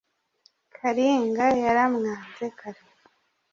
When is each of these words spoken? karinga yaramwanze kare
karinga 0.75 1.45
yaramwanze 1.63 2.45
kare 2.59 2.81